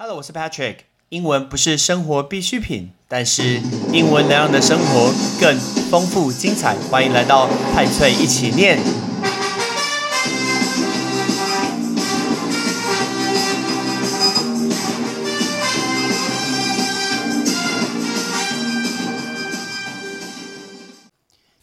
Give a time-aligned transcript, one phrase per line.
[0.00, 0.76] Hello，我是 Patrick。
[1.08, 3.60] 英文不是生活必需品，但是
[3.92, 5.58] 英文能让你的生活更
[5.90, 6.76] 丰富精彩。
[6.88, 8.78] 欢迎来到派翠一起念。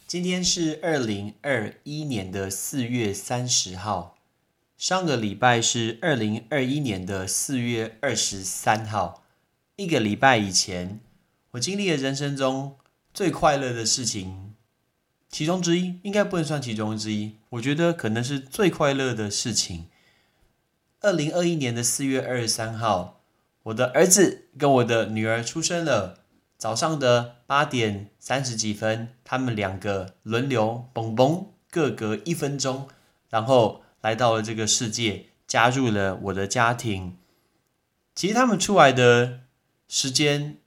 [0.05, 4.14] 今天是二零二一年的四月三十号，
[4.85, 9.23] 上个礼拜是二零二一年的四月二十三号。
[9.77, 10.99] 一个礼拜以前，
[11.53, 12.75] 我经历了人生中
[13.11, 14.53] 最快乐的事情，
[15.27, 17.37] 其中之一，应该不能算其中之一。
[17.49, 19.87] 我觉得可能是最快乐的事情。
[21.01, 23.23] 二零二一年的四月二十三号，
[23.63, 26.19] 我的儿子跟我的女儿出生了。
[26.59, 32.87] 早上的八点三十几分，他们两个轮流蹦蹦，各隔一分钟，
[33.31, 37.17] 然后来到了这个世界，加入了我的家庭。
[38.13, 39.39] 其实他们出来的
[39.87, 40.57] 时间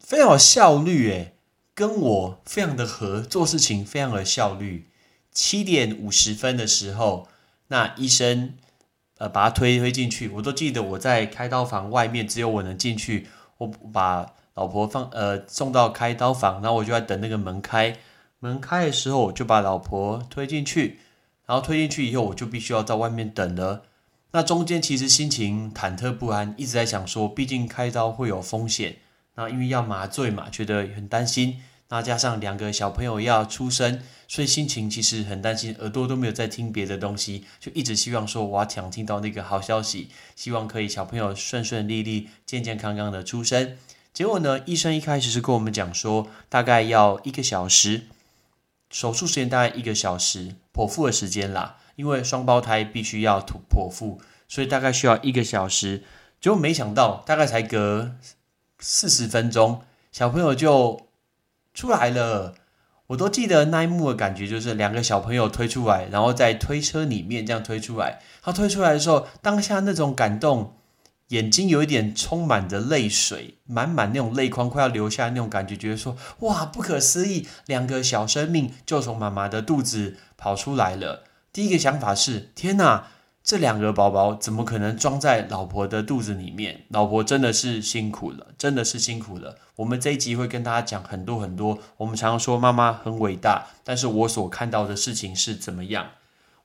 [0.00, 1.36] 非常有效率，诶，
[1.74, 4.88] 跟我非常的合，做事情非常的效率。
[5.30, 7.28] 七点五十分的时候，
[7.68, 8.54] 那医生
[9.18, 14.34] 呃把他推推进去，我都记得我在开刀房外面，只有我能进去，我把。
[14.54, 17.96] 老婆放呃送到开刀房，然后我就在等那个门开。
[18.40, 21.00] 门开的时候，我就把老婆推进去，
[21.46, 23.84] 然后推进去以后，我就必须要在外面等了。
[24.32, 28.96] 那中间其实心情忐忑不安，一直在想说，毕竟开刀会有风险。
[29.34, 31.60] 那因为要麻醉嘛，觉得很担心。
[31.88, 43.76] 那加上两个小朋友要出生，所以心情其实很担心，耳朵都没有在听别的东西，就一直希望说，我要想听到那个好消息，希望可以小朋友顺顺利利、健健康康的出生。
[44.14, 44.60] 结果呢？
[44.66, 48.02] 医生一开始是跟我们讲说，大概要一个小时，
[48.90, 51.76] 手术时间大概一个小时，剖腹的时间啦。
[51.94, 56.02] 因为双胞胎必须要剖剖腹，所以大概需要一个小时。
[56.40, 58.12] 结果没想到，大概才隔
[58.78, 61.06] 四十分钟，小朋友就
[61.74, 62.54] 出来了。
[63.08, 68.20] 我都记得那一幕的感觉，就是两个小朋友推出来，然后在推车里面这样推出来。
[68.40, 70.74] 他推出来的时候，当下那种感动。
[71.32, 81.24] 眼睛有一点充满着泪水，满满那种泪眶快要流下那种感觉，觉得说哇不可思议，两个小生命就从妈妈的肚子跑出来了。
[81.50, 83.08] 第一个想法是天哪，
[83.42, 86.84] 这两个宝宝怎么可能装在老婆的肚子里面？
[86.88, 89.56] 老婆真的是辛苦了，真的是辛苦了。
[89.76, 91.78] 我们这一集会跟大家讲很多很多。
[91.96, 96.08] 我们常常说妈妈很伟大，但是我所看到的事情是怎么样？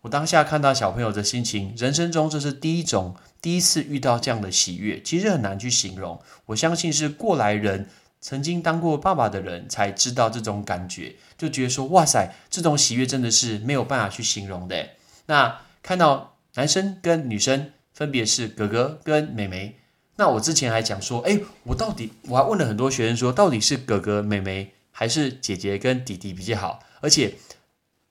[0.01, 3.15] 我当下看到小朋友的心情，人生中这是第一种。
[3.39, 6.19] 第一次遇到这样的喜悦，其实很难去形容。
[6.47, 7.87] 我相信是过来人，
[8.19, 14.89] 曾经当过爸爸的人才知道这种感觉，就觉得说：“哇塞，这种喜悦真的是没有办法去形容的。”
[15.27, 19.77] 那看到男生跟女生分别是哥哥跟妹妹，
[20.15, 22.11] 那我之前还讲说：“哎，我到底……
[22.23, 26.79] 我还问了很多学生说，到底是哥哥妹妹还是姐姐跟弟弟比较好？
[27.01, 27.35] 而且，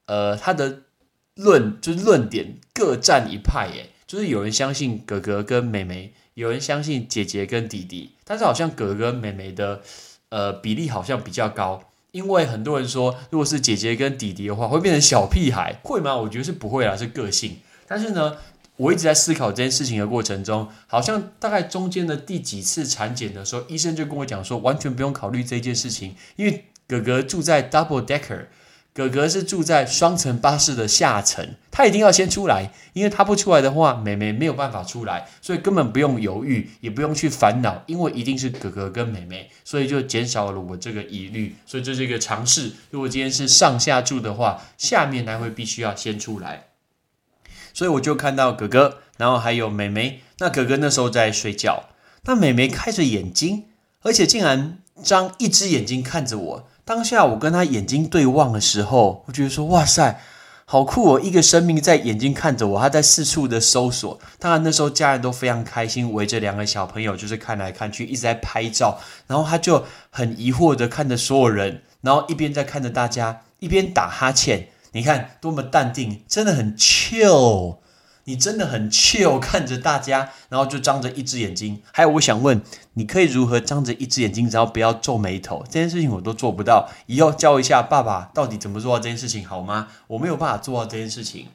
[0.07, 0.83] 呃，他的
[1.37, 3.91] 论就是论点各占一派，耶。
[4.07, 9.83] 就是有人相信哥哥跟妹妹，有人相信姐姐跟弟弟，但是好像哥哥妹妹的
[10.29, 11.83] 呃比例好像比较高，
[12.13, 16.15] 因为很多人说，如果是姐姐跟弟弟的话，会变成小屁孩，会吗？
[16.15, 17.57] 我觉得是不会啊，是个性。
[17.89, 18.37] 但是呢，
[18.77, 28.47] 我一直在思考这件事情的过程中，好像大概中间的第几次产检的时候，医生就跟我讲说，完全不用考虑这件事情，因为哥哥住在 double decker。
[28.97, 42.73] 哥哥是住在双层巴士的下层，他一定要先出来，因为他不出来的话，妹妹没有办法出来，所以根本不用犹豫，也不用去烦恼，因为一定是哥哥跟妹妹，所以就减少了我这个疑虑，所以这是一个尝试。
[42.91, 46.69] 如果今天是上下住的话，下面那会必须要先出来，
[47.75, 50.23] 所以我就看到哥哥，然后还有妹妹。
[50.39, 51.91] 那哥哥那时候在睡觉，
[52.25, 53.65] 那妹妹开着眼睛，
[54.01, 56.69] 而且竟然张一只眼睛看着我。
[56.87, 60.21] 当下我跟他眼睛对望的时候，我觉得说哇塞，
[60.65, 61.21] 好酷哦！
[61.21, 64.21] 一个生命在眼睛看着我，他在四处的搜索。
[64.39, 69.01] 当然那时候家人都非常开心，围着两个小朋友就是看来看去，一直在拍照。
[69.27, 74.69] 然后他就很疑惑的看着所有人，然后一边在看着大家，一边打哈欠。
[74.93, 77.79] 你看多么淡定，真的很 chill。
[78.27, 81.81] 你真的很 chill，看着大家，然后就张着一只眼睛。
[81.93, 82.61] 还有，我想问，
[82.95, 85.65] 你可以如何张着一只眼睛，只要不要皱眉头？
[85.67, 86.89] 这件事情我都做不到。
[87.07, 89.89] 以后教一下爸爸到底怎么做到这件事情好吗？
[90.09, 91.47] 我没有办法做到这件事情。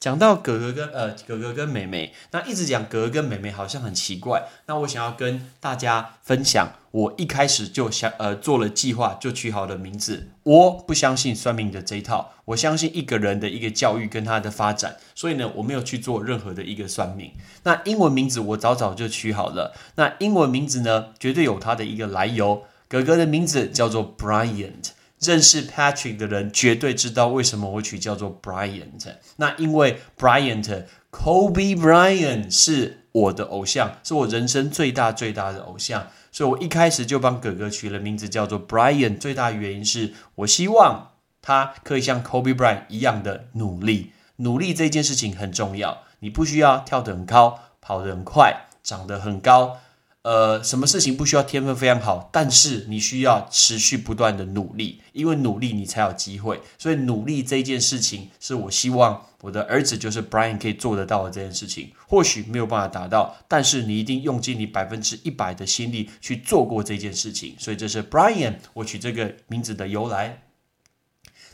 [0.00, 4.44] 讲到哥哥跟呃哥哥跟妹妹，那一直讲哥哥跟妹妹好像很奇怪。
[4.66, 10.28] 那我想要跟大家分享，我一开始就想呃做了计划，就取好了名字。
[10.44, 14.96] 我不相信算命的这一套，我相信一个人的一个教育跟他的发展。
[15.16, 17.32] 所以呢，我没有去做任何的一个算命。
[17.64, 19.74] 那英文名字我早早就取好了。
[19.96, 22.64] 那英文名字呢，绝对有它的一个来由。
[22.86, 24.90] 哥哥的名字叫做 Bryant。
[25.20, 29.14] 认识 Patrick 的人绝对知道为什么我取叫做 Bryant。
[29.36, 39.18] 那因为 Bryant，Kobe Bryant 是我的偶像，是我人生最大最大的偶像，所以我一开始就帮哥哥取了名字叫做 Bryant。
[39.18, 41.12] 最大原因是我希望
[41.42, 44.12] 他可以像 Kobe Bryant 一样的努力。
[44.36, 49.78] 努力这件事情很重要，你不需要跳得很高，跑得很快，长得很高。
[50.28, 56.60] 呃，什么事情不需要天分非常好，但是你需要持续不断的努力，因为努力你才有机会。
[56.76, 61.92] 所以努力这件事情是我希望我的儿子就是 Brian 可以做得到的这件事情。
[62.06, 67.56] 或许没有办法达到，但是你一定用尽你百分之一百的心力去做过这件事情。
[67.58, 70.42] 所以这是 Brian 我取这个名字的由来。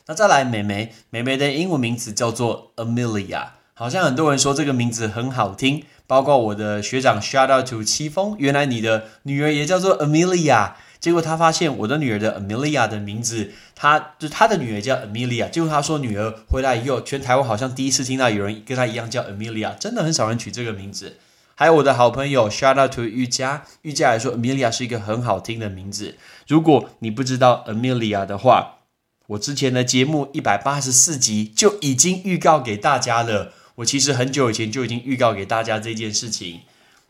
[0.06, 5.85] 那再来，美眉，美眉的英文名字叫做 Amelia，好像很多人说这个名字很好听。
[6.06, 10.73] 包括我的学长，shout out to 七峰，原来你的女儿也叫做 Amelia。
[11.00, 15.49] 结果他发现我的女儿的 Amelia 的名字，他就他的女儿叫 Amelia。
[15.49, 21.17] 结果他说女儿回来以后，全台湾好像第一次听到有人跟他一样叫 Amelia，真的很少人取这个名字。
[21.55, 26.17] 还有我的好朋友，shout out to 玉佳，玉佳来说 Amelia 是一个很好听的名字。
[26.47, 28.81] 如果你不知道 Amelia 的话，
[29.29, 33.53] 我之前的节目一百八十四集就已经预告给大家了。
[33.76, 36.61] 我其实很久以前就已经预告给大家这件事情。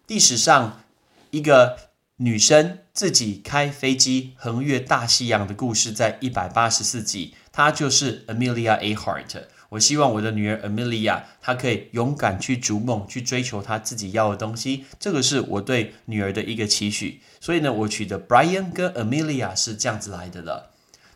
[0.07, 0.83] 历史上
[1.31, 1.77] 一个
[2.17, 8.95] 女生自己开飞机横越大西洋的故事，在一百八十四集，她就是 Amelia A.
[8.95, 9.43] Hart。
[9.71, 14.85] 我希望我的女儿 Amelia 她可以勇敢去逐梦，去追求她自己要的东西。
[14.99, 17.21] 这个是我对女儿的一个期许。
[17.41, 20.71] 所以呢，我取的 Brian 跟 Amelia 是这样子来的了。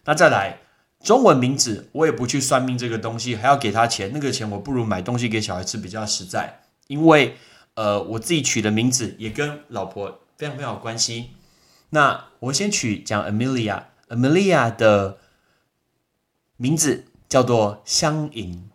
[0.04, 0.58] 那再来。
[1.02, 6.62] 中文名字我也不去算命这个东西，还要给他钱，那个钱我不如买东西给小孩吃比较实在。
[6.88, 7.36] 因为
[7.74, 11.30] 呃，我自己取的名字也跟老婆非常非常有关系。
[11.90, 15.18] 那我先取讲 Amelia，Amelia 的
[16.56, 18.68] 名字叫做香盈。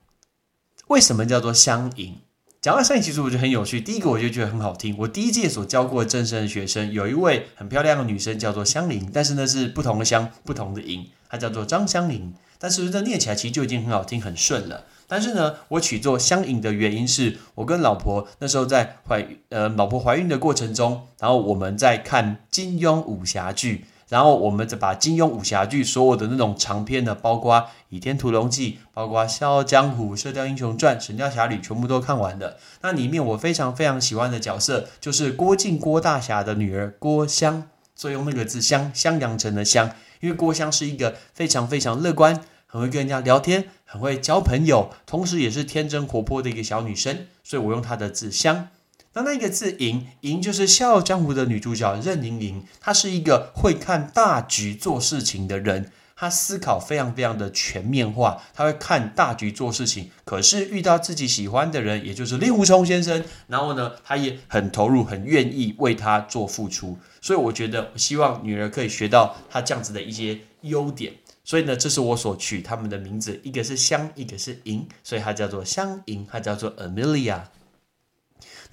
[0.88, 2.22] 为什么叫做香盈？
[2.64, 3.82] 讲到香盈，其实我觉得很有趣。
[3.82, 4.96] 第一个，我就觉得很好听。
[4.98, 14.86] 我第一届所教过的正声的学生，有一位很漂亮的女生叫做香菱，但是呢是不同的香，不同的音，她叫做张香菱，但是这念起来其实就已经很好听、很顺了。
[15.10, 27.56] 但是呢，我取作香盈的原因是我跟老婆那时候在怀呃老婆怀孕的过程中，然后我们在看金庸武侠剧，然后我们再把金庸武侠剧所有的那种长篇的，包括
[27.90, 32.58] 《倚天屠龙记》、包括《笑傲江湖》、《射雕英雄传》、《神雕侠侣》全部都看完了。
[32.82, 37.64] 那里面我非常非常喜欢的角色就是郭靖郭大侠的女儿郭襄，
[37.96, 39.92] 所以用那个字襄襄阳城的襄。
[40.20, 48.70] 因为郭襄是一个非常非常乐观，很会跟人家聊天，很会交朋友，同时也是天真活泼的一个小女生，所以我用她的字香。
[49.14, 55.92] 那那个字盈”，盈就是《笑傲江湖》的女主角任盈盈，她是一个会看大局做事情的人。
[56.16, 60.10] 她思考非常非常的全面化，她会看大局做事情。
[60.24, 66.98] 可是遇到自己喜欢的人，也就是令狐冲先生，然后呢，她也很投入，很愿意为他做付出。
[67.20, 71.14] 所以我觉得，希望女儿可以学到她这样子的一些优点。
[71.44, 77.42] 所以呢，这是我所取他们的名字，一个是香，一个是盈，所以它叫做香盈，它叫做 Amelia。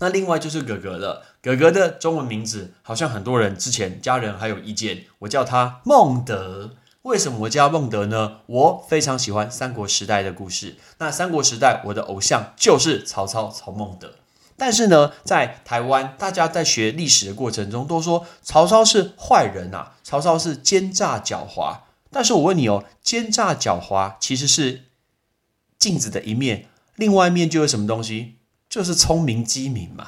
[0.00, 6.72] 那另外就是哥哥了，哥哥的中文名字好像很多人之前家人还有意见，我叫他孟德。
[7.02, 8.40] 为什么我叫孟德呢？
[8.46, 10.76] 我非常喜欢三国时代的故事。
[10.98, 14.14] 那三国时代，我的偶像就是曹操曹孟德。
[14.56, 21.78] 但是呢，在台湾，大家在学历史的过程中都说曹操是坏人啊，曹操是奸诈狡猾。
[22.10, 24.84] 但是我问你哦，奸诈狡猾其实是
[25.78, 26.66] 镜子的一面，
[26.96, 28.36] 另外一面就有什么东西？
[28.70, 30.06] 就是聪明机敏嘛。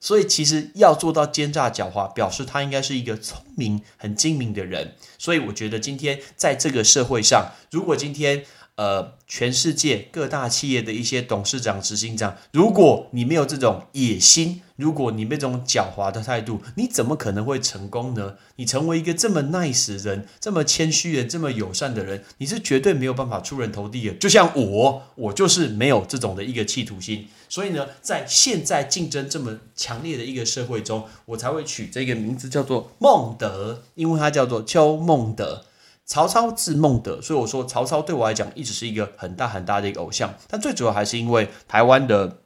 [0.00, 4.94] 所以其实要做到奸诈狡猾，表示他应该是一个聪明、很精明的人。
[5.18, 8.44] 所以我觉得今天在这个社会上，如果今天
[8.78, 18.36] 呃全世界各大企业的一些董事长、执行长，如果你没有这种野心，如果你没这种狡猾的态度，你怎么可能会成功呢？
[18.54, 24.14] 你成为一个这么 nice 人、这么谦虚人、这么友善的人，你是绝对没有办法出人头地的。
[24.14, 27.26] 就像我，我就是没有这种的一个企图心。
[27.48, 35.64] 所以呢，在现在竞争这么强烈的一个社会中，我才会取这个名字叫做孟德，因为他叫做邱孟德。
[36.08, 40.34] 曹操字孟德，所以我说曹操对我来讲一直是一个很大很大的一个偶像。
[40.48, 42.38] 但最主要还是因为台湾的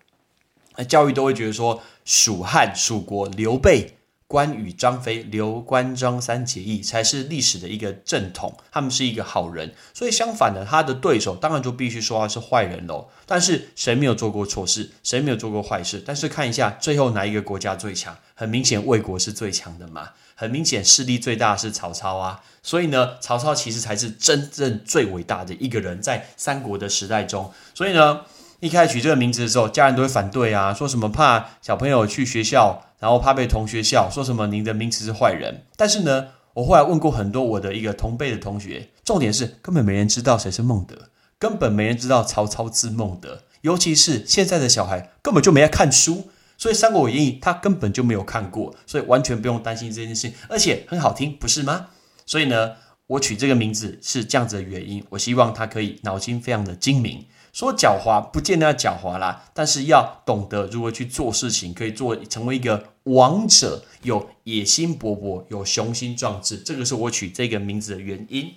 [0.89, 3.97] 教育都会觉得说，蜀汉蜀国刘备。
[4.27, 9.75] 关羽、张飞、刘关张三结义才是历史的一个正统，他们是一个好人。
[9.93, 13.11] 所以相反的，他的对手当然就必须说他是坏人喽。
[13.27, 14.91] 但是谁没有做过错事？
[15.03, 16.03] 谁没有做过坏事？
[16.03, 18.17] 但是看一下最后哪一个国家最强？
[18.35, 20.09] 很明显，魏国是最强的嘛。
[20.35, 22.41] 很明显，势力最大是曹操啊。
[22.63, 27.53] 所以呢，曹操其实才是真正最伟大的一个人，在三国的时代中。
[27.75, 28.21] 所以呢，
[28.61, 32.87] 一开始取这个名字的时候，家人都会反对啊，说什么怕小朋友去学校。
[33.03, 35.65] 然后怕被同学笑，说什么您的名字是坏人。
[35.75, 43.43] 但是呢，我后来问过很多我的一个同辈的同学，重点是根本没人知道谁是孟德，根本没人知道曹操字孟德。
[43.63, 46.31] 尤其是现在的小孩根本就没在看书，
[46.63, 51.89] 所以《三国演义》他根本就没有看过，所以完全不用担心这件事，而且很好听，不是吗？
[52.25, 52.77] 所以呢，
[53.09, 57.27] 我取这个名字是这样子的原因，我希望他可以脑筋非常的精明。
[57.53, 68.53] 说狡猾不见得要狡猾啦，但是要懂得如何去做事情，可以做成为一个王者，有野心勃勃，有雄心壮志，这个是我取这个名字的原因。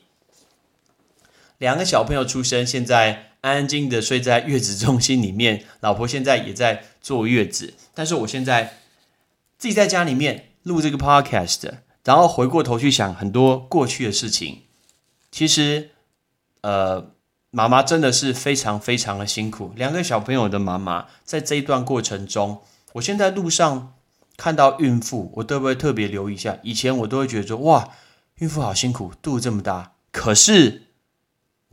[1.57, 8.79] 两个小朋友出生，现在安安静静的睡在月子中心里面，老婆现在也在坐月子，但是我现在
[9.59, 11.71] 自己在家里面录这个 podcast，
[12.03, 14.63] 然后回过头去想很多过去的事情，
[15.31, 15.91] 其实，
[16.61, 17.11] 呃。
[17.51, 19.71] 妈妈真的是非常非常的辛苦。
[19.77, 22.61] 两个小朋友的妈妈，在这一段过程中，
[22.91, 23.93] 我现在路上
[24.35, 26.57] 看到孕妇，我都会特别留意一下。
[26.63, 27.91] 以前我都会觉得说，哇，
[28.39, 29.93] 孕妇好辛苦，肚子这么大。
[30.11, 30.84] 可是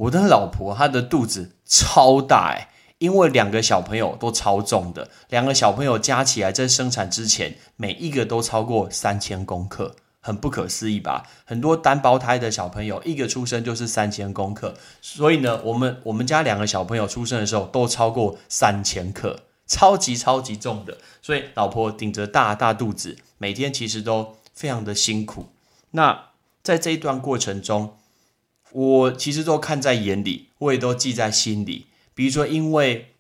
[0.03, 2.69] 我的老婆她的肚子超大哎，
[2.99, 9.97] 因为两个小朋友都超重的，两个小朋友加起来在生产之前，每一个都超过三千公克。
[10.25, 11.29] 很不可思议吧？
[11.45, 20.99] 很多单胞胎的小朋友一个出生就是三千公克，所以呢，我们我们家两个小朋友出生的时候都超过三千克，超级超级重的。
[21.21, 25.49] 所以老婆顶着大大肚子，每天其实都非常的辛苦。
[25.91, 26.27] 那
[26.63, 27.97] 在这一段过程中，
[28.73, 31.87] 我其实都看在眼里，我也都记在心里。
[32.15, 33.15] 比如说，因为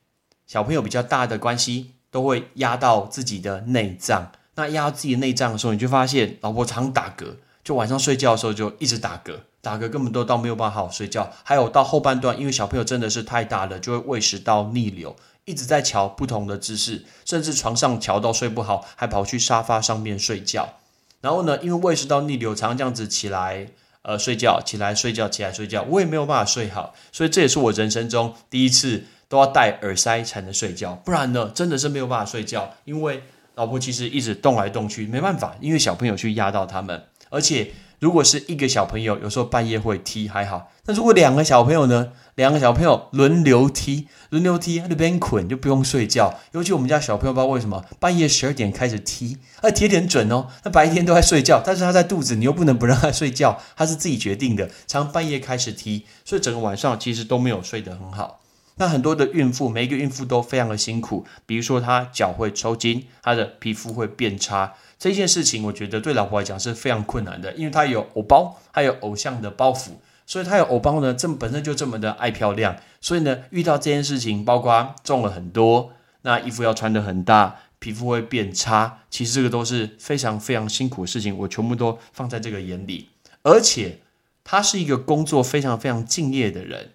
[0.46, 4.32] 小朋友比较大的关系，都会压到自己的内脏。
[4.54, 11.32] 那压自己内脏的时候，你就发现老婆常打嗝，就晚上睡觉的时候就一直打嗝，打嗝根本都到没有办法好好睡觉。
[11.42, 15.16] 还有到后半段，因为小朋友真的是太大了，就会胃食道逆流，
[15.46, 20.74] 一直在瞧不同的姿势，甚至床上瞧到睡不好，还跑去沙发上面睡觉。
[21.22, 23.68] 然后呢，因为胃食道逆流，常常这样子起来
[24.02, 26.94] 呃睡觉，起来睡觉，起来睡觉，我也没有办法睡好。
[27.10, 33.22] 所以这也是我人生中第一次都要戴耳塞才能睡觉，不然呢，真的是没有办法睡觉，因为。
[33.54, 37.04] 老婆其实一直动来动去，没办法，因为小朋友去压到他们。
[37.28, 37.70] 而且
[38.02, 40.72] 如果是一个小朋友，有时候半夜会踢还好。
[40.86, 42.08] 那如果两个小朋友呢？
[42.34, 46.34] 两个小朋友轮流踢，轮流踢，那边捆就不用睡觉。
[46.50, 50.48] 尤其我们家小朋友不知道为什么半夜十二点开始踢，而踢点准哦。
[50.64, 54.68] 那白天都在睡觉，但是他在肚子，你又不能不让他睡觉，他是自己决定的。
[54.88, 58.40] 常半夜开始踢，所以整个晚上其实都没有睡得很好。
[58.82, 61.24] 那很多的孕妇，每一个孕妇都非常的辛苦。
[61.46, 69.90] 比如说，她脚会抽筋，她的皮肤会变差，这件事情我觉得对老婆来讲是非常困难的，因为她有偶包，还有偶像的包袱，
[70.26, 83.10] 所以她有偶包呢，这么本身就这么的爱漂亮，所以呢，遇到这件事情，包括重了很多，那衣服要穿的很大，皮肤会变差，其实这个都是非常非常辛苦的事情，我全部都放在这个眼里。
[83.44, 84.00] 而且，
[84.42, 86.94] 她是一个工作非常非常敬业的人。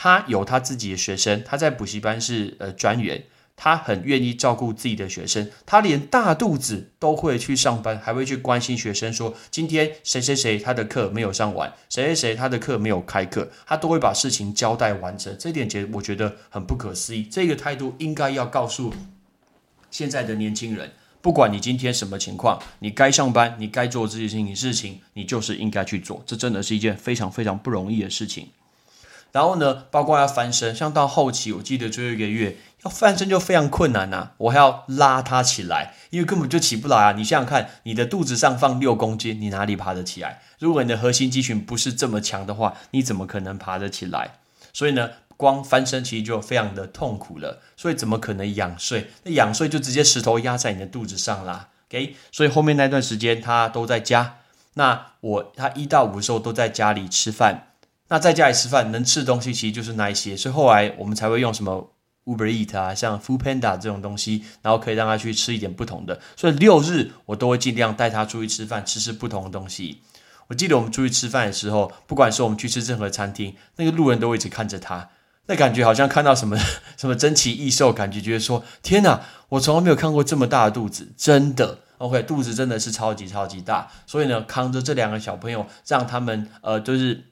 [0.00, 3.24] 他有他自己的学生，他在补习班是呃专员，
[3.56, 15.34] 他很愿意照顾自己的学生，他连大肚子都会去上班，还会去关心学生，说今天谁谁谁他的课没有上完，谁谁谁他的课没有开课，他都会把事情交代完成。
[15.36, 18.94] 这点觉我觉得很不可思议，这个态度应该要告诉
[19.90, 28.46] 现在的年轻人，不管你今天什么情况，你该上班，你该做这些事情，事情你就是应该去做，这真的是一件非常非常不容易的事情。
[29.32, 37.12] 然后呢，包括要翻身，像到后期，我记得最后一个月要翻身就非常困难呐，我还要拉它起来，因为根本就起不来啊。
[37.12, 40.40] 你想想看，你的肚子上放六公斤，你哪里爬得起来？
[40.58, 44.38] 如果你的核心肌群不是这么强的话，你怎么可能爬得起来？
[44.72, 47.60] 所以呢，光翻身其实就非常的痛苦了。
[47.76, 49.10] 所以怎么可能仰睡？
[49.24, 51.68] 那仰睡就直接石头压在你的肚子上啦。
[51.90, 54.36] OK，所以后面那段时间他都在家，
[54.74, 57.67] 那我他一到五的时候都在家里吃饭。
[58.08, 61.92] 那在家里吃饭能吃的东西其实就是那一些，所以后来我们才会用什么
[62.24, 66.20] Uber Eat 啊，像 Food Panda 这种东西，然后可以让他去吃一点不同的。
[66.36, 70.02] 所以六日我都会尽量带他出去吃饭，吃吃不同的东西。
[70.48, 75.10] 我记得我们出去吃饭的时候，不管是我们去吃任何餐厅，那个路人都会一直看着他，
[75.46, 76.58] 那感觉好像看到什么
[76.96, 87.24] 什么珍奇异兽，感觉觉得说天哪，我从来没有看过这么大的肚子，真的，OK，肚子真的是超级超级大，所以呢，扛着这两个小朋友，让他们呃，就是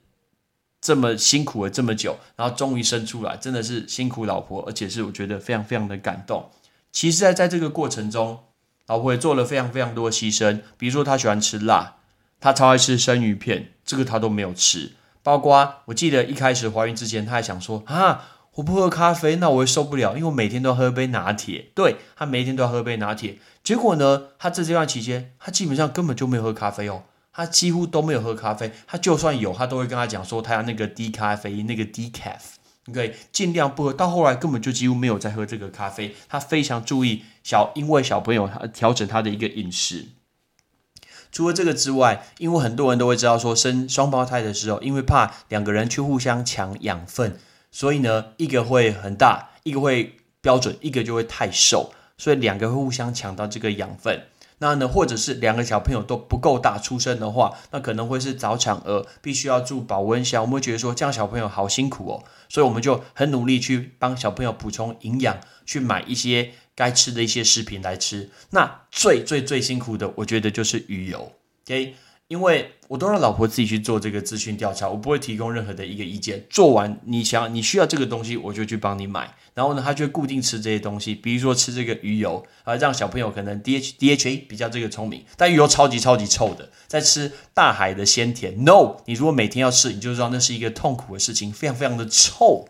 [0.80, 6.50] 这么辛苦了这么久，然后终于生出来，真的是辛苦老婆，而且是我觉得非常非常的感动。
[6.92, 8.40] 其实，在在这个过程中，
[8.86, 11.96] 老婆也做了非常非常多的牺牲，比如说她喜欢吃辣，
[12.40, 14.92] 她超爱吃生鱼片，这个她都没有吃。
[15.22, 21.72] 包括我记得一开始怀孕之前，她还想说啊，我不喝咖啡，那我会受不了，因为我每天都要喝杯拿铁。
[21.74, 27.02] 对她每天都要喝杯拿铁，结果呢，她这这段期间，她基本上根本就没有喝咖啡哦，
[27.36, 28.72] 他几乎都没有喝咖啡。
[28.86, 32.56] 他就算有，他都会跟他讲说，他要那个低咖啡因，那个低 caf。
[32.86, 36.14] 你可以尽量不喝，到后来根本就几乎没有再喝这个咖啡。
[36.28, 40.06] 他非常注意小，因为小朋友他调整他的一个饮食。
[41.30, 47.38] 除了这个之外，因为很多人都会知道说生双胞胎的时候，因为怕两个人去互相抢养分，
[47.70, 54.22] 所以呢，一个会很大，一个会标准，一个就会太瘦，所以两个会互相抢到这个养分。
[54.58, 60.42] 那呢，或者是两个小朋友都不够大出生的话，那可能会是早产儿，必须要住保温箱。
[60.42, 68.30] 我们会觉得说这样小朋友好辛苦哦，所以我们就很努力去帮小朋友补充营养，去买一些该吃的一些食品来吃。
[68.50, 71.32] 那最最最辛苦的，我觉得就是鱼油
[71.66, 71.94] ，OK。
[72.28, 76.44] 因为我都让老婆自己去做这个资讯调查，我不会提供任何的一个意见。
[76.50, 79.32] 做完你想你需要这个东西，我就去帮你买。
[79.54, 85.24] 然后呢，他就固定吃这些东西，比如说吃这个鱼油啊，让小朋友可能 D H D H A 比较这个聪明。
[85.36, 88.64] 但鱼油超级超级臭的，在吃大海的鲜甜。
[88.64, 92.68] No，你如果每天要吃，你就知道那是一个痛苦的事情，非常非常的臭。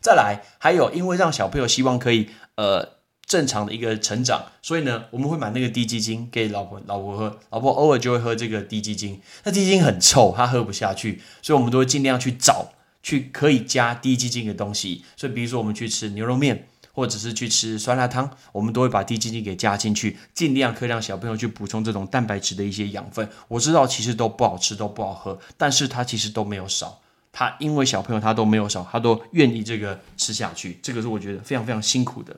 [0.00, 2.99] 再来，还有因为让小朋友希望可以呃。
[3.30, 9.20] 正常的一个成长，所以呢，我们会买那个低基精给老婆老婆喝，老婆偶尔就会喝这个低基精。
[9.44, 12.72] 那低基精很臭，她喝不下去，所以我们都会尽量去找
[13.04, 15.04] 去可以加低基精的东西。
[15.16, 23.28] 所以比如说我们去吃牛肉面，或者是去吃酸辣汤，我们都会把低基精给加进去，尽量可以让小朋友去补充这种蛋白质的一些养分。
[23.46, 27.00] 我知道其实都不好吃，都不好喝，但是它其实都没有少。
[27.30, 32.36] 他因为小朋友他都没有少，他都愿意这个吃下去，这个是我觉得非常非常辛苦的。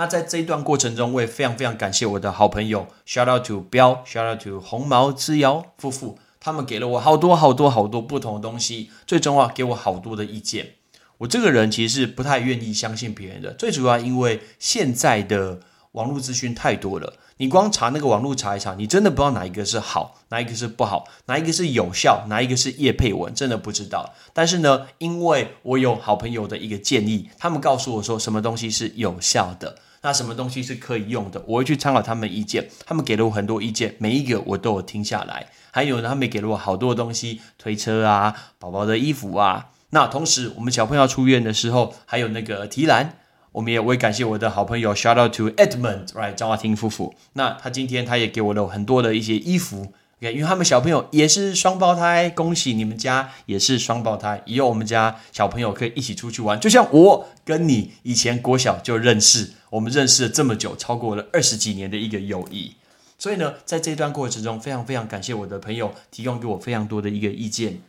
[0.00, 10.74] 那在这一段过程中，我也非常非常感谢我的好朋友，shout out to 彪，shout out to 红毛之遥夫妇，他们给了我好多好多好多不同的东西，最终啊给我好多的意见。
[11.18, 15.58] 我这个人其实是不太愿意相信别人的，最主要因为现在的
[15.90, 24.14] 网络资讯太多了，你光查那个网络查一查，你真的不知道哪一个是好，哪一个是不好，哪一个是有效，哪一个是叶配文，真的不知道。
[24.32, 29.80] 但是呢，因为我有好朋友的一个建议，他们告诉我说什么东西是有效的。
[30.02, 31.42] 那什么东西是可以用的？
[31.46, 35.46] 我会去参考他们意见，他们给了我很多意见，每一个我都有听下来。
[35.70, 39.70] 还有呢，他们给了我好多东西，推车啊，宝宝的衣服啊。
[39.90, 43.18] 那同时，我们小朋友出院的时候，还有那个提篮，
[43.52, 47.14] 我们也我也感谢我的好朋友，shout out to Edmund，right，张华婷夫妇。
[47.34, 49.92] 那他今天他也给我了很多的一些衣服。
[50.20, 62.74] OK，因为他们小朋友也是双胞胎，恭喜你们家也是双胞胎，以后我们家小朋友可以一起出去玩，就像我跟你以前国小就认识，我们认识了这么久，超过了二十几年的一个友谊。
[63.16, 67.80] 所以呢，在这段过程中，非常非常感谢我的朋友提供给我非常多的一个意见。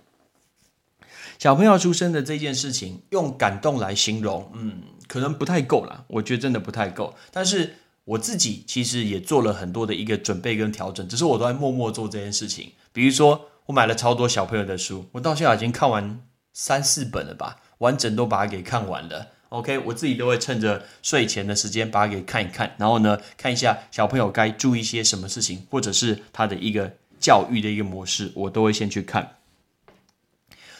[1.39, 7.75] 小朋友出生的这件事情，用感动来形容，嗯，可能不太够了，我觉得真的不太够，但是。
[8.09, 12.71] 我自己其实也做了很多的一个准备跟调整，只是我都在默默做这件事情。
[12.91, 16.19] 比如说，我买了超多小朋友的书，我到现在已经看完
[16.51, 19.27] 三四本了吧，完整都把它给看完了。
[19.49, 29.37] OK，我自己都会趁着睡前的时间把它给看一看，然后呢，看一下小朋友该注意些什么事情，或者是他的一个教育的一个模式，我都会先去看。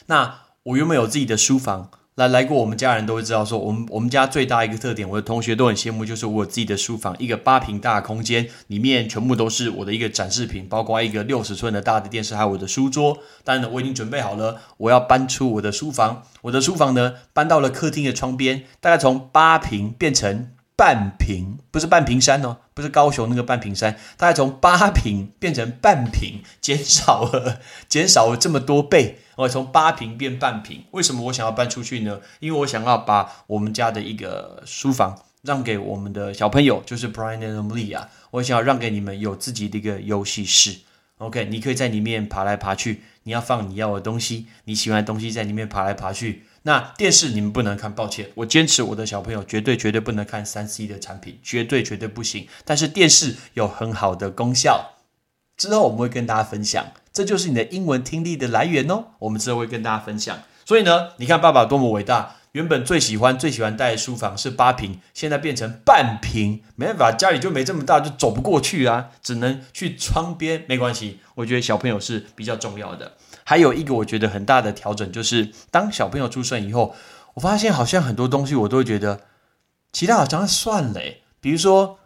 [0.08, 1.92] 那我有没有自己的书房？
[2.20, 13.18] 来来过，我们家人都会知道，说我们我们家最大一个特点，我的同学都很羡慕，就是我自己的书房，一个八平大的空间，里面全部都是我的一个展示品，包括一个六十寸的大的电视，还有我的书桌。
[13.46, 16.24] 当然了，我已经准备好了，我要搬出我的书房。
[16.42, 29.20] 我的书房呢，搬到了客厅的窗边，大概从八平变成半平，不是半平山哦，不是高雄那个半平山，大概从八平变成半平，减少了减少了这么多倍。
[29.36, 32.22] 我从八平变半平，为什么我想要搬出去呢？
[32.39, 38.04] 因为我想要把我们家的一个书房让给我们的小朋友，就是 Brian and Amelia。
[38.32, 40.78] 我想要让给你们有自己的一个游戏室。
[41.18, 46.46] OK，你可以在里面爬来爬去，你要放你要的东西，你喜欢的东西在里面爬来爬去。
[46.63, 52.48] 那电视你们不能看，抱歉，我坚持我的小朋友绝对绝对不能看三 C 的产品，绝对绝对不行。
[52.65, 54.95] 但是电视有很好的功效，
[55.58, 56.86] 之后我们会跟大家分享。
[57.12, 59.06] 这就是你的英文听力的来源哦。
[59.19, 60.38] 我们之后会跟大家分享。
[60.65, 62.36] 所以呢，你看爸爸多么伟大。
[62.54, 70.65] 原本最喜欢最喜欢带的书房是八平，现在变成半平，没办法，家里就没这么大，就走不过去啊，只能去窗边。
[70.67, 73.13] 没关系，我觉得小朋友是比较重要的。
[73.50, 76.94] 还有一个我觉得很大的调整，就是当小朋友出生以后，
[77.34, 79.22] 我发现好像很多东西我都会觉得，
[79.92, 81.02] 其他好像算了，
[81.42, 81.98] 比如说。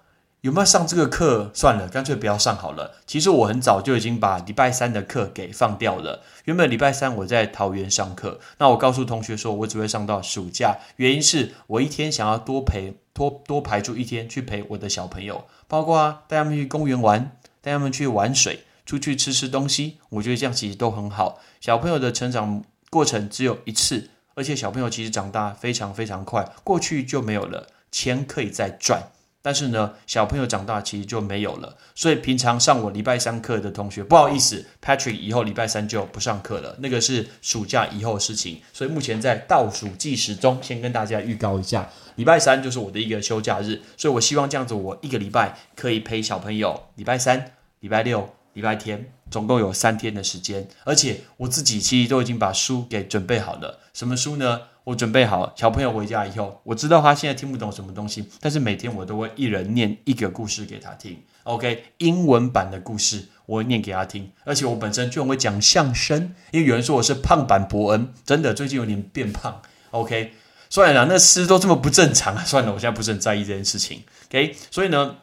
[0.44, 1.50] 有没有上这个课？
[1.54, 2.96] 算了，干脆不要上好了。
[3.06, 6.22] 其实我很早就已经把礼拜三的课给放掉了。
[6.44, 10.80] 原本礼拜三我在桃园上课，那我告诉同学说，我只会上到暑假。
[10.98, 19.98] 原因是我一天想要多陪多多排出一天去陪我的小朋友，包括啊带他们去公园玩，带他们去玩水，出去吃吃东西。
[20.10, 21.40] 我觉得这样其实都很好。
[21.60, 29.12] 小朋友的成长过程只有一次，而且小朋友其实长大非常非常快，过去就没有了，钱可以再赚。
[29.46, 38.62] 但是呢，小朋友长大其实就没有了，所以平常上我礼拜三课的同学，不好意思，Patrick 以后礼拜三就不上课了，那个是暑假以后的事情。
[38.72, 54.62] 所以目前在倒数计时中，先跟大家预告一下，礼拜三就是我的一个休假日，所以我希望这样子，我一个礼拜可以陪小朋友，礼拜三、礼拜六、礼拜天，总共有三天的时间，而且我自己其实都已经把书给准备好了，什么书呢？
[54.86, 61.18] 我准备好小朋友回家以后，我知道他现在听不懂什么东西，但是每天我都会一人念一个故事给他听。
[61.44, 69.62] OK，英文版的故事我会念给他听，而且我本身就很会讲相声，因为有人说我是胖版伯恩，真的最近有点变胖。
[69.92, 70.34] OK，
[70.70, 74.04] 算了，那诗都这么不正常啊，算了，我现在不是很在意这件事情。
[74.28, 75.16] OK，所以呢，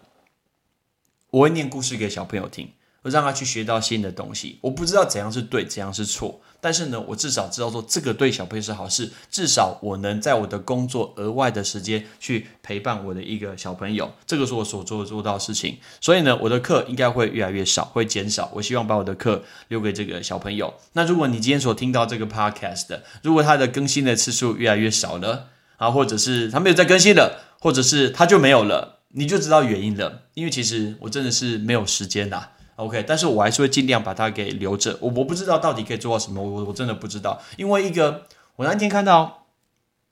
[1.28, 2.70] 我会念故事给小朋友听。
[3.08, 4.58] 让他去学到新的东西。
[4.60, 9.10] 我不知道怎样是对，怎样是错，但是呢，我至少知道说这个对小朋友是好事。
[9.30, 15.78] 至少我能在我的工作额外的时间去陪伴我的一个小朋友，这个是我所做做到的事情。
[16.00, 18.50] 所以呢，我的课应该会越来越少，会减少。
[18.54, 20.74] 我希望把我的课留给这个小朋友。
[20.92, 30.24] 那如果你今天所听到这个 podcast，如果它的更新的次数越来越少了啊，或者是它没有再更新了，或者是它就没有了，你就知道原因了。
[30.34, 32.48] 因为其实我真的是没有时间呐。
[32.80, 34.96] OK，但是我还是会尽量把它给留着。
[35.00, 37.40] 我我不知道到底可以做到什么，我我真的不知道。
[37.56, 39.46] 因为一个，我那天看到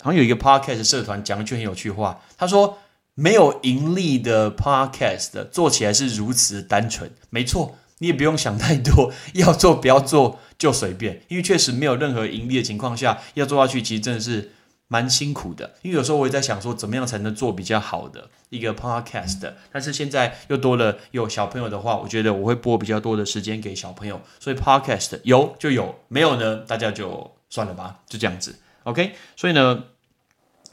[0.03, 2.79] 好像有一个 Podcast 社团讲一句很有趣话，他说
[3.15, 7.11] 没有盈利的 Podcast 做起来是如此单纯。
[7.31, 11.23] 没错，你也不用想太多，要做不要做就随便。
[11.29, 14.53] 因为确实没有任何盈利的情况下，要做下去其实真的是。
[14.89, 19.53] 蛮辛苦的，因为有时候我也在想说，怎么样才能做比较好的一个 podcast。
[19.71, 28.59] 但是现在又多了有小朋友的话，我觉得我会播比较多的时间给小朋友，所以 podcast 有就有，没有呢，大家就算了吧，就这样子。
[28.85, 29.85] OK，所以呢，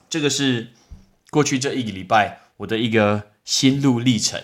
[0.09, 0.69] 这个是
[1.29, 4.41] 过去这一个礼拜我的一个心路历程，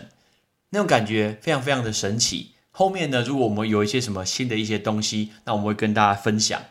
[0.71, 2.51] 那种感觉非常非常的神奇。
[2.71, 6.61] 后面呢，如果我们有一些什么新的一些东西，那我们会跟大家分享。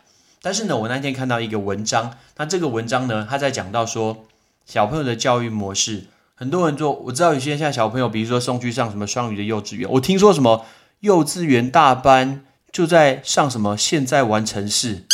[0.41, 4.25] 但是呢，我那天看到一个文章，那这个文章呢，他在讲到说
[4.65, 10.65] 小朋友的教育模式，很多人做，我知道有些像小朋友，比如说送去上什么双语的幼稚园，我听说什么
[11.01, 15.05] 幼稚园大班就在上什么现在完成式，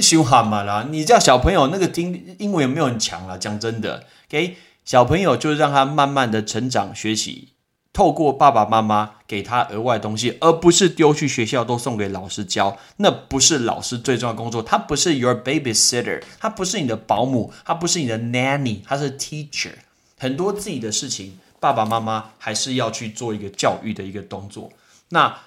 [0.00, 0.86] 羞喊嘛啦！
[0.88, 3.36] 你叫小朋友那个听英文有没有很强啦？
[3.36, 7.48] 讲真的，给小朋友就是让他慢慢的成长学习。
[7.96, 14.62] 透过爸爸妈妈给他额外东西，而不是丢去学校都送给老师教，那不是老师最重要的工作。
[14.62, 19.72] 他不是 your babysitter，他不是你的保姆，他不是你的 nanny，他是 teacher。
[20.18, 24.70] 很多自己的事情，爸爸妈妈还是要去做一个教育的一个动作。
[25.08, 25.38] 那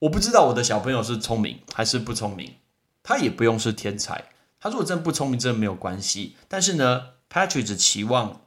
[0.00, 2.56] 我不知道我的小朋友是聪明还是不聪明，
[3.02, 4.26] 他也不用是天才。
[4.60, 6.36] 他如果真不聪明，真的没有关系。
[6.48, 8.42] 但是呢，Patrick 只期望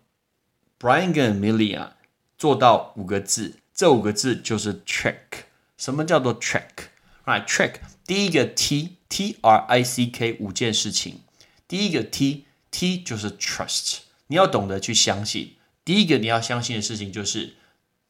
[0.79, 1.93] Brian 跟 Amelia。
[2.39, 5.43] 做到五个字，这五个字就是 trick。
[5.77, 7.73] 什么叫做 trick？Right，trick。
[8.07, 11.19] 第一个 T，T R I C K，五件事情。
[11.67, 13.97] 第一个 T，T 就是 trust。
[14.27, 15.57] 你要懂得去相信。
[15.83, 17.55] 第一个你要相信的事情就是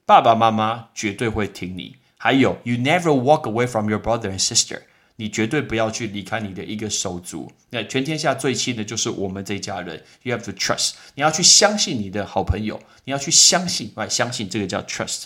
[0.06, 1.96] 爸爸妈妈绝对会听你。
[2.18, 4.84] 还有，You never walk away from your brother and sister。
[5.20, 7.52] 你绝对不要去离开你的一个手足。
[7.72, 10.02] 那全天下最亲的就是我们这一家人。
[10.24, 10.94] You have to trust。
[11.16, 12.82] 你要去相信你的好朋友。
[13.04, 15.26] 你要去相信，来相信这个叫 trust。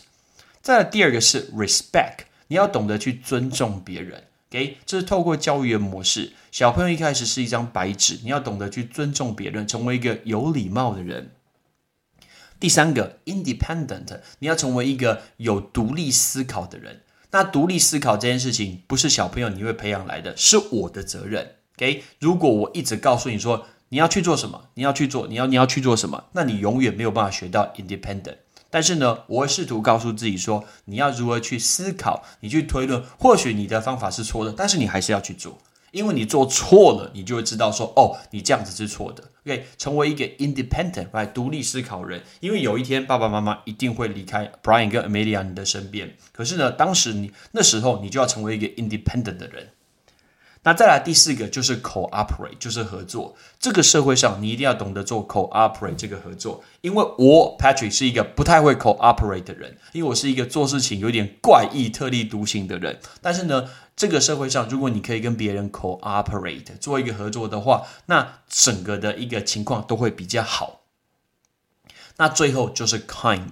[0.63, 2.25] 再来第二个是 respect。
[2.47, 4.23] 你要懂得去尊重别人。
[4.49, 6.33] OK，这是透过教育的模式。
[6.51, 11.29] 小朋友一开始是一张白纸，你要懂得去尊重别人，成为一个有礼貌的人。
[12.59, 14.21] 第三个 independent。
[14.39, 17.01] 你要成为一个有独立思考的人。
[17.33, 21.55] 那独立思考这件事情不是小朋友你会培养来的，是我的责任。
[21.77, 28.35] OK，如果我一直告诉你说你要去做什么，你要去做，你要你要去做什么，那你永远没有办法学到 independent
[28.69, 35.57] 但是呢，我会试图告诉自己说，你要如何去思考，你去推论，或许你的方法是错的，但是你还是要去做。
[35.93, 39.23] 因为你做错了，你就会知道说，哦，你这样子是错的。
[39.45, 42.21] OK，成为一个 independent，来独立思考人。
[42.39, 46.15] 因为有一天爸爸妈妈一定会离开 Brian 跟 Amelia 你的身边。
[46.31, 49.69] 可是呢，当时你那时候你就要成为一个 independent 的人。
[50.65, 53.35] 那再来第四个就是 cooperate，就是合作。
[53.59, 56.63] 这个社会上你一定要懂得做 cooperate 这个合作。
[56.79, 62.97] 因为我 Patrick 是一个不太会 cooperate 的人，因为我是一个做事情有点怪异、特立独行的人。
[63.21, 70.83] 但是呢，这个社会上如果你可以跟别人 cooperate 做一个合作的话，那整个的一个情况都会比较好。
[72.15, 73.49] 那最后就是 kind，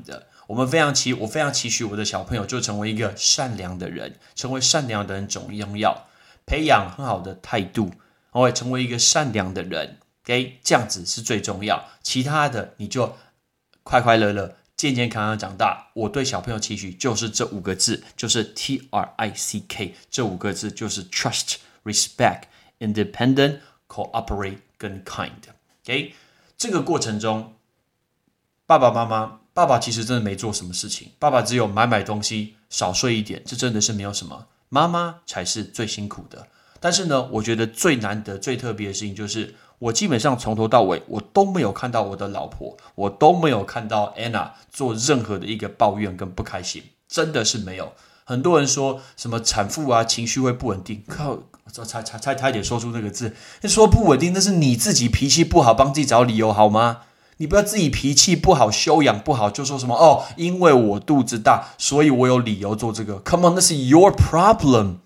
[0.48, 6.06] 我们非常期，我非常期许我的小朋友就成为一个善良的人，成为善良的人总要。
[6.46, 7.92] 培养很好的态度，
[8.32, 9.98] 我会成为一个善良的人。
[10.24, 11.90] OK，这样子是最重要。
[12.04, 13.18] 其他的你就
[13.84, 15.90] 快快乐乐、健健康康长大。
[15.94, 22.44] 我对小朋友期许就是这五个字，就是 T R I C K 这五个字，就是 Trust、Respect、
[22.80, 25.32] Independent、Cooperate 跟 Kind。
[25.84, 26.14] OK，
[26.58, 27.56] 这个过程中，
[28.68, 34.48] 爸爸妈妈，爸爸其实真的没做什么事情，爸爸只有买买东西、少睡一点，这真的是没有什么。
[34.74, 36.48] 妈妈才是最辛苦的，
[36.80, 47.92] 但是呢，我觉得最难得、最特别的事情就是，我基本上从头到尾，我都没有看到我的老婆，我都没有看到 Anna 做任何的一个抱怨跟不开心，真的是没有。
[48.24, 57.00] 很多人说什么产妇啊情绪会不稳定，靠，差差差差点说出那个字，说不稳定那是你自己脾气不好，帮自己找理由好吗？
[57.42, 63.20] 你不要自己脾气不好、修养不好就说什么哦，因为我肚子大，所以我有理由做这个。
[63.26, 64.98] Come on，那是 your problem。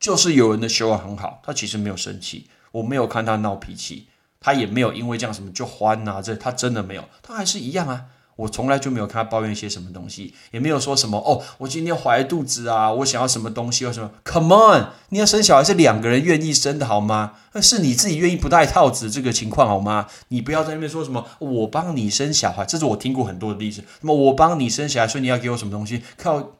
[0.00, 4.08] 就是有人的修养很好，他其实没有生气，我没有看他闹脾气，
[4.40, 8.06] 他也没有因为这样什么就欢啊，这他真的没有，他还是一样啊。
[8.36, 14.10] 我从来就没有看他抱怨一些什么东西，也没有说什么哦，我今天怀肚子啊，我想要什么东西或什么。
[14.24, 17.34] Come on，你要生小孩是两个人愿意生的好吗？
[17.52, 20.08] 那是你自己愿意不戴套子这个情况好吗？
[20.28, 23.84] 你不要在那边说什么我帮你生小孩，这是我听过很多的例子。
[24.00, 26.02] 那么我帮你生小孩，所以你要给我什么东西？
[26.16, 26.56] 靠，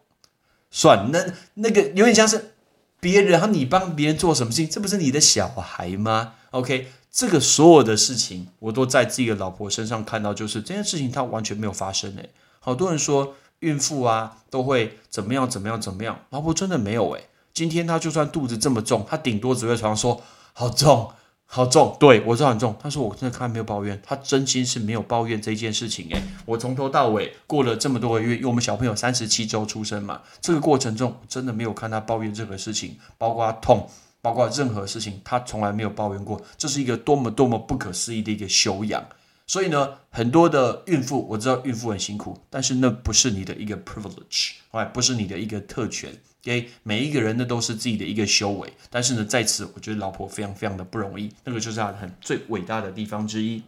[0.70, 2.54] 算那那个有点像是
[3.00, 6.88] 别人，然后你帮别人做什么事情，这不是你的小孩吗？OK。
[7.14, 12.30] 这个所有的事情，我都在自己的老婆身上看到，就是这件事情她完全没有发生诶。
[12.58, 17.28] 好多人说孕妇啊都会怎么样怎么样怎么样，老婆真的没有诶。
[17.52, 20.20] 今天她就算肚子这么重，她顶多只会常说
[20.52, 21.12] 好重
[21.46, 26.20] 好重，对我知道很重，但是我真的看没有抱怨，她真心是没有抱怨这件事情诶。
[26.44, 33.88] 我从头到尾过了这么多个月，因为我们小朋友三十七周出生嘛，这个过程中真的没有看她抱怨任何事情，包括痛。
[34.24, 39.04] 包括任何事情，他从来没有抱怨过，这是一个多么多么不可思议的一个修养。
[39.46, 46.10] 所以呢，很多的孕妇，我知道孕妇很辛苦，但是那不是你的一个 privilege，哎，不是你的一个特权。
[46.42, 53.62] OK，每一个人呢都是自己的一个修为，但是呢，在此我觉得老婆非常非常的不容易，那个就是她很最伟大的地方之一。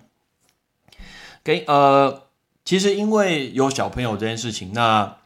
[1.42, 2.22] OK，呃，
[2.64, 5.18] 其实因为有小朋友这件事情，那。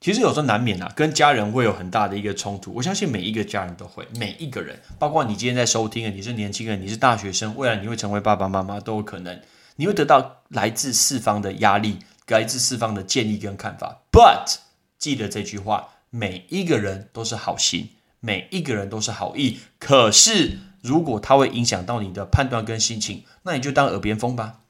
[0.00, 2.72] 其实有时候难免啊，跟家人会有很大的一个冲突。
[2.72, 9.38] 我相信每一个家人都会，每一个人，包括你今天在收听的，你是年轻人，你是大学生，未来你会成为爸爸妈妈都有可能。
[9.76, 14.00] 你会得到来自四方的压力，来自四方的建议跟看法。
[14.10, 14.56] But
[14.98, 19.60] 记得这句话，每一个人都是好心，每一个人都是好意。
[19.78, 24.60] 可是如果它会影响到你的判断跟心情，那你就当耳边风吧。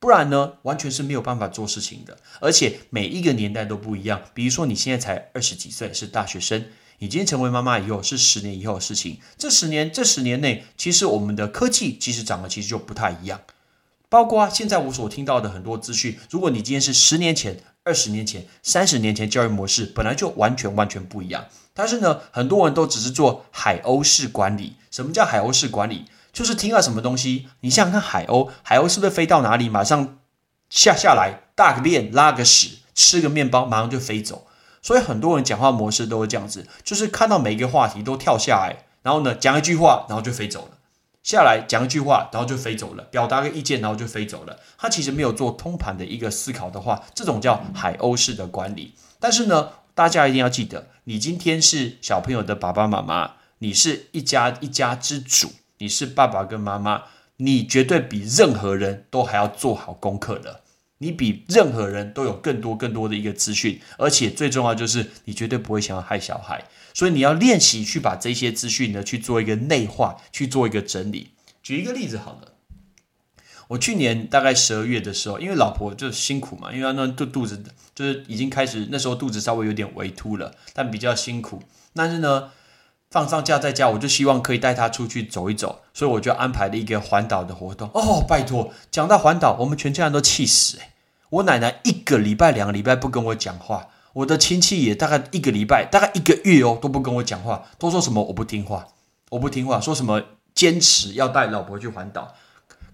[0.00, 2.16] 不然呢，完全是没有办法做事情的。
[2.40, 4.22] 而且每一个年代都不一样。
[4.32, 6.60] 比如说，你现在才二十几岁，是大学生；
[6.98, 9.18] 你今天成为妈妈以后，是十年以后的事情。
[9.36, 13.40] 这十年，这十年内，其实我们的科技其实长得其实就不太一样。
[14.08, 21.44] 包括现在我所听到的很多资讯，如果你今天是十年前、二十年前、三十年前，教育模式本来就完全完全不一样。
[21.74, 24.76] 但是呢，很多人都只是做海鸥式管理。
[24.90, 26.06] 什么叫海鸥式管理？
[26.38, 30.18] 就是听到什么东西，你想想看，海鸥，海鸥是不是飞到哪里，马上
[30.70, 34.46] 下下来大个便，拉个屎，吃个面包，马上就飞走。
[34.80, 40.78] 所以很多人讲话模式都是这样子，就是看到每一个话题都跳下来，然后呢讲一句话，然后就飞走了。
[41.24, 44.60] 下来讲一句话，然后就飞走了，表达个意见，然后就飞走了。
[44.78, 48.94] 他其实没有做通盘的一个思考的话，这种叫海鸥式的管理。
[49.18, 55.50] 但是呢，大家一定要记得，你今天是小朋友的爸爸妈妈，你是一家一家之主。
[55.78, 57.04] 你是爸爸跟妈妈，
[57.36, 60.62] 你绝对比任何人都还要做好功课的。
[61.00, 71.30] 你比任何人都有更多更多的一个资讯，而且最重要就是你绝对不会想要害小孩，所以你要练习去把这些资讯呢去做一个内化，去做一个整理。
[71.62, 72.54] 举一个例子好了，
[73.68, 77.62] 我去年大概十二月的时候，因为老婆就辛苦嘛，因为那肚肚子
[77.94, 81.62] 就是已经开始那时候肚子稍微有点微凸了，但比较辛苦。
[81.94, 82.50] 但是呢，
[83.10, 87.90] 放上假在家，我就希望可以带她出去走一走，所以我就安排了一个环岛的活动。
[87.94, 90.90] 哦，拜托，讲到环岛，我们全家人都气死诶
[91.30, 98.86] 我奶奶一个礼拜、两个礼拜不跟我讲话，我的亲戚也大概一个礼拜、大概一个月哦都不跟我讲话，都说什么我不听话，
[99.30, 100.22] 我不听话，说什么
[100.54, 102.34] 坚持要带老婆去环岛。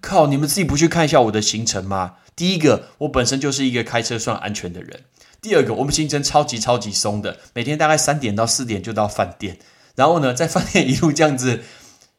[0.01, 2.15] 靠，你们自己不去看一下我的行程吗？
[2.35, 4.99] 第一个，我本身就是一个开车算安全的人；
[5.41, 9.57] 第二个，我们行程超级超级松的，每天大概三点到四点就到饭店，
[9.95, 11.63] 然后呢，在饭店一路这样子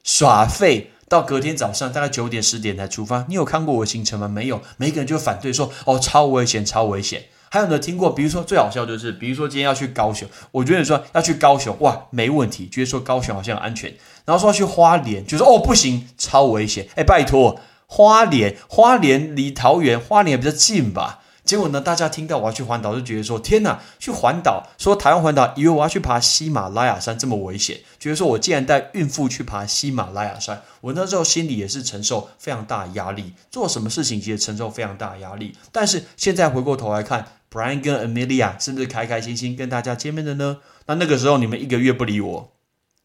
[0.03, 0.91] 耍废。
[1.09, 4.27] 到隔天早上大概九点十点才出发，你有看过我行程吗？
[4.27, 7.23] 没有，每个人就反对说哦超危险，超危险。
[7.49, 13.95] 还有呢，听过，比如说最好笑就是，比如说今天要去高雄，我觉得说要去高雄，哇，没问题，觉得说高雄好像安全。
[14.25, 16.89] 然后说要去花莲，就说哦不行，超危险。
[16.97, 21.21] 哎，拜托，花莲，花莲离桃园，花莲比较近吧。
[21.47, 21.79] 结果呢？
[21.79, 24.67] 大家听到我要去环岛，就觉得说：“天哪，去环岛！
[24.77, 35.55] 说台湾环岛，以为我要去爬喜马拉雅山这么危险，觉得说我竟然带孕妇去爬喜马拉雅山，我那时候心里也是承受非常大的压力，做什么事情其实承受非常大的压力。
[35.71, 40.57] 但是现在回过头来看，Brian 跟 Amelia 是不是开开心心跟大家见面的呢？
[40.87, 42.51] 那那个时候你们一个月不理我，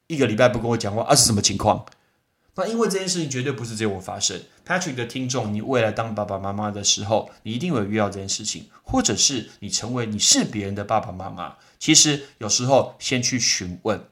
[0.08, 1.86] 一个礼拜不跟我讲话，啊是什么情况？
[2.54, 14.04] 那因为这件事情绝对不是只有我发生，Patrick 的听众，你未来当爸爸妈妈的时候，你一定会遇到这件事情，或者是你成为你是别人的爸爸妈妈，其实有时候先去询问，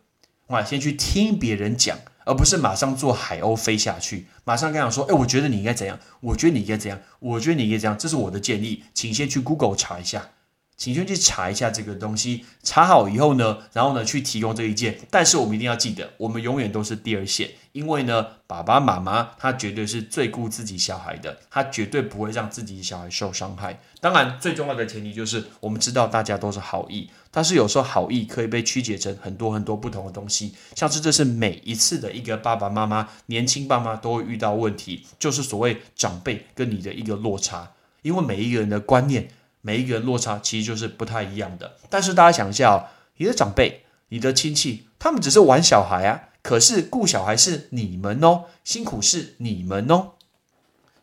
[0.47, 10.31] 哇，先去听别人讲，而不是马上做海鸥飞下去，马上跟他说，哎，我觉得你应该怎样，我觉得你应该怎样，我觉得你应该怎样，这是我的建议，请先去 Google 查一下。
[10.81, 14.99] 请先去查一下这个东西，查好以后呢，然后呢去提供这一件。
[15.11, 23.79] 但是我们一定要记得，我们永远都是第二线，因为呢，爸爸妈妈他绝对是最顾自己小孩的，他绝对不会让自己小孩受伤害。
[24.01, 30.55] 当然，最重要的前提就是我们知道大家都是好意，但是有时候好意可以被曲解成很多很多不同的东西。
[30.75, 39.29] 像是这是每一次的一个爸爸妈妈、年轻爸妈都会遇到问题，就是所谓长辈跟你的一个落差，因为每一个人的观念。
[39.63, 50.13] 每一个落差其实就是不太一样的，但是大家想一下哦，你的长辈、你的亲戚，他们只是玩小孩啊，可是顾小孩是你们哦，辛苦是你们哦，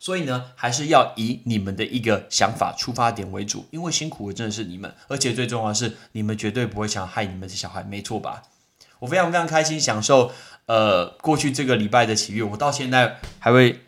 [0.00, 8.42] 所以呢，还是要以你们的一个想法出发点为主，因为辛苦的真的是你们，而且最重要的是，你们绝对不会想害你们的小孩，没错吧？
[8.98, 10.32] 我非常非常开心，享受
[10.66, 13.80] 呃过去这个礼拜的喜悦，我到现在还会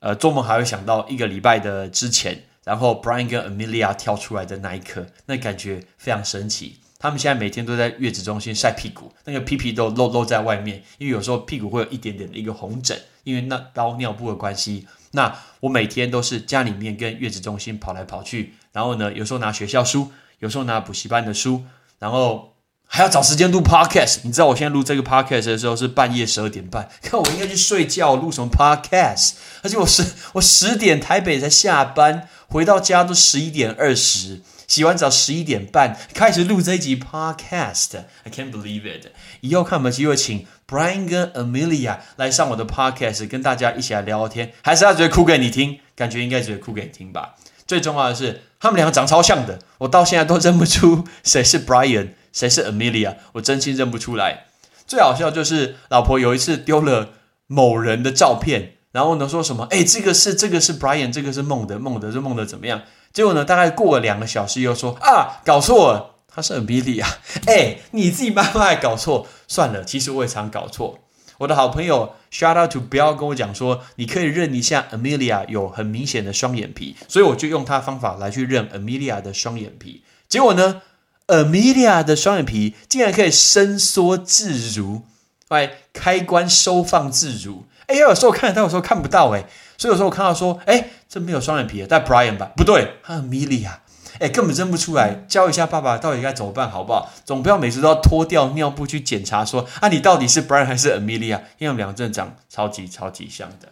[0.00, 2.42] 呃做梦还会想到一个礼拜的之前。
[2.66, 6.80] 然后 Brian 跟 Amelia 跳出来的那一刻，那感觉非常神奇。
[6.98, 14.88] 他们现在每天都在月子中心晒屁股，那个屁屁都露露在外面，因为有时候屁股会有一点点的一个红疹，因为那包尿布的关系。
[15.12, 21.62] 那我每天都是家里面跟月子中心跑来跑去，然后呢，有时候拿学校书，有时候拿补习班的书，
[22.00, 22.52] 然后。
[22.88, 29.32] 还要找时间录 podcast，你知道我现在录这个 podcast 的时候是半夜十二点半，看我应该去睡觉，录什么 podcast？
[29.64, 39.06] 而且我十我十点台北才下班，回到家都十一点二十，洗完澡十一点半开始录这一集 podcast，I can't believe it！
[39.40, 45.80] 以后看有没有机会请 Brian 跟 Amelia 来上我的 podcast，跟大家一起来聊聊天，还是他只会哭给你听？
[45.94, 47.34] 感觉应该只会哭给你听吧。
[47.66, 52.10] 最重要的是，他们两个长超像的，我到现在都认不出谁是 Brian。
[52.32, 53.16] 谁是 Amelia？
[53.32, 54.44] 我真心认不出来。
[54.86, 57.14] 最好笑就是老婆有一次丢了
[57.46, 59.66] 某人的照片，然后呢说什么？
[59.70, 62.80] 哎，这个是这个是 Brian，这个是孟德，孟德是孟德怎么样？
[63.12, 67.04] 结果呢，大概过了两个小时又说啊，搞错了，他是 Amelia。
[67.44, 69.84] 哎，你自己慢慢搞错算了。
[69.84, 71.00] 其实我也常搞错。
[71.36, 80.04] 我的好朋友 Shout out to 不要跟我讲说，你可以认一下 Amelia 有很明显的双眼皮，所以我就用他方法来去认 Amelia 的双眼皮。
[80.26, 80.80] 结果呢
[81.26, 85.02] ？Amelia 的双眼皮竟然可以伸缩自如，
[85.48, 87.66] 哎，开关收放自如。
[87.86, 89.46] 哎，有时候看得到，有时候看不到，哎，
[89.78, 92.50] 所以有时候我看到说，哎，这没有双眼皮，带 Brian 吧？
[92.56, 93.70] 不对，他 Amelia，
[94.18, 95.24] 哎，根本认不出来。
[95.28, 97.10] 教一下爸爸到底该怎么办，好不好？
[97.24, 101.40] 总不要每次都要脱掉尿布去检查，说啊，你到底是 Brian 还是 Amelia？
[101.58, 103.68] 因为两个真的长超级超级像的。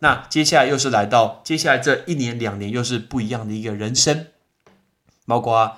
[0.00, 4.26] 那接下来又是来到接下来这一年两年，又是不一样的一个人生，
[5.26, 5.76] 包括。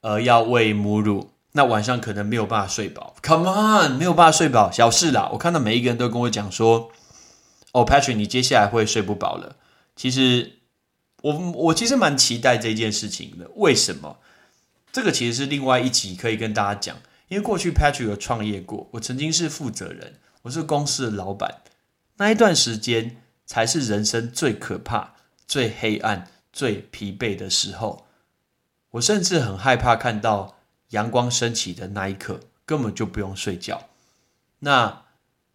[0.00, 3.14] 呃，要喂母乳，那晚上可能没有办法睡饱。
[3.22, 5.30] Come on，没有办法睡饱，小事啦。
[5.32, 6.90] 我看到每一个人都跟我讲说
[7.72, 9.56] ：“哦，Patrick，你接下来会睡不饱了。”
[9.96, 10.58] 其实，
[11.22, 13.50] 我我其实蛮期待这件事情的。
[13.56, 14.18] 为什么？
[14.92, 16.96] 这个其实是另外一集可以跟大家讲。
[17.28, 21.62] 因为过去 Patrick 有创业过，我曾经是负责人，我是公司的老板。
[22.16, 25.14] 那一段时间才是人生最可怕、
[25.46, 28.06] 最黑暗、最疲惫的时候。
[28.92, 30.57] 我甚至很害怕看到
[30.90, 33.88] 阳光升起的那一刻，根本就不用睡觉。
[34.60, 35.04] 那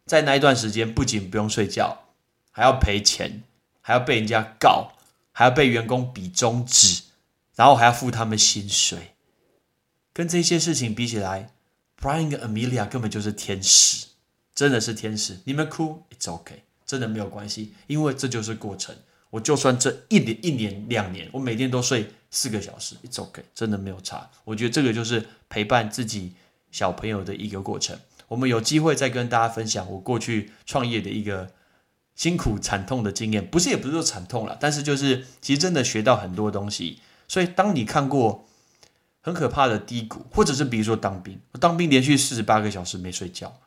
[0.06, 2.04] 在那一段时间，不仅不用睡觉，
[2.50, 3.42] 还要赔钱，
[3.80, 4.92] 还要被人家告，
[5.32, 7.02] 还要被员工比中指，
[7.54, 9.14] 然后还要付他们薪水。
[10.12, 11.50] 跟这些事情比起来
[12.00, 14.06] ，Brian 跟 Amelia 根本就是天使，
[14.54, 15.40] 真的是天使。
[15.44, 18.94] 你们哭，It's OK，真的没有关系，因为这就是过程。
[19.30, 24.28] 我就算这一年、一年、两年，我每天都睡四个小时，It's OK，真的没有差。
[24.42, 26.32] 我觉得这个就是陪伴自己
[26.72, 27.96] 小朋友的一个过程。
[28.26, 31.52] 我们有机会再跟大家分享我过去创业的一个
[32.16, 36.98] 辛苦惨痛的经验，不是也不是说惨痛了，但是就是其实真的学到很多东西。
[37.28, 38.48] 所以当你看过
[39.20, 43.60] 很可怕的低谷，或者是比如说当兵，我当兵连续四十八个小时没睡觉，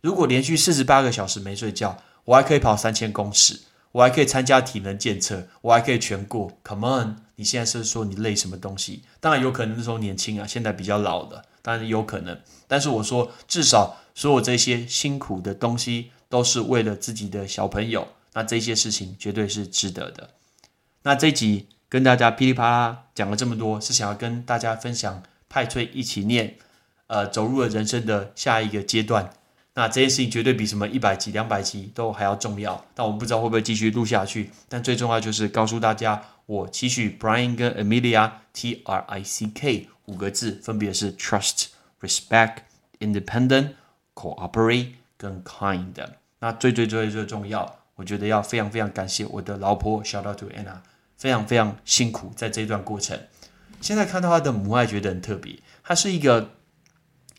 [0.00, 3.60] 如果连续四十八个小时没睡觉，我还可以跑三千公尺。
[3.94, 6.50] 我还可以参加体能检测，我还可以全过。
[6.64, 9.04] Come on，你现在是说你累什么东西？
[9.20, 12.40] 当然有可能那时候年轻啊，现在比较老了，当然有可能。
[12.66, 20.30] 但是我说，至少所有这些辛苦的东西都是为了自己的小朋友，那这些事情绝对是值得的。
[21.04, 26.56] 那这集跟大家噼里啪啦讲了这么多，是想要跟大家分享派翠一起念，
[27.06, 29.30] 呃，走入了人生的下一个阶段。
[29.74, 32.84] 那这件事情绝对比什么一百集、两百集都还要重要。
[32.94, 34.50] 但我们不知道会不会继续录下去。
[34.68, 41.66] 但最重要就是告诉大家，我期许 Brian 跟 Amelia T R I C K 五个字，分别是 Trust、
[42.00, 42.58] Respect、
[43.00, 43.70] Independent、
[44.14, 46.06] Cooperate 跟 Kind。
[46.38, 50.76] 那最最最最重要，我觉得要非常非常感谢我的老婆，Shout out to Anna，
[51.16, 53.18] 非常非常辛苦在这段过程。
[53.80, 55.58] 现在看到她的母爱，觉得很特别。
[55.82, 56.50] 她是一个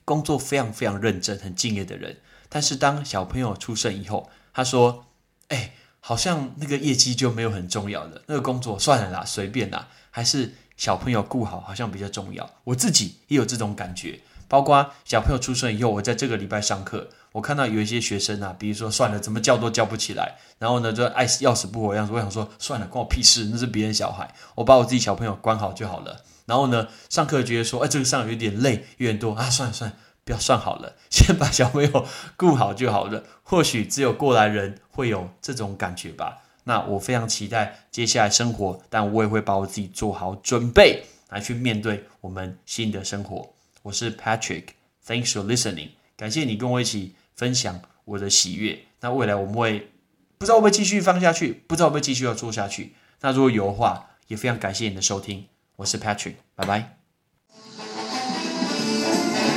[0.04, 2.18] 工作非常非常认真、很敬业的人。
[2.56, 5.08] 但是当小朋友出生以后，他说
[5.52, 14.22] ：“哎，好像那个业绩就没有很重要的，那个工作算了啦，随便啦，还是小朋友顾好好像比较重要。”我自己也有这种感觉。
[14.48, 22.14] 包括小朋友出生以后，我在这个礼拜上课，我看到有一些学生啊，比如说算了，怎么叫都叫不起来，然后呢就爱死要死不活样子。
[22.14, 26.24] 我想说算了，关我屁事，那是别人小孩，我把我自己小朋友管好就好了。
[26.46, 29.98] 然后呢，上课觉得说，哎，这个上有点累，有点多啊，算了算了。
[30.26, 32.06] 不要算好了， 先把小朋友
[32.36, 33.24] 顾好就好了。
[33.44, 36.42] 或许只有过来人会有这种感觉吧。
[36.64, 43.54] 那我非常期待接下来生活，但我也会把我自己做好准备来去面对我们新的生活。
[43.84, 48.80] 我是 Patrick，Thanks for listening，感谢你跟我一起分享我的喜悦。
[49.02, 49.92] 那未来我们会
[50.40, 52.96] 不知道会不会继续放下去，不知道会不会继续要做下去。
[53.22, 55.46] 那如果有的话，也非常感谢你的收听。
[55.76, 57.05] 我是 Patrick，拜拜。